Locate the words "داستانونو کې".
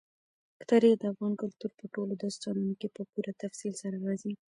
2.23-2.87